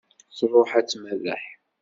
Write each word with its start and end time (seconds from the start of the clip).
Truḥ 0.37 0.69
ad 0.79 0.87
tmerreḥ. 0.87 1.43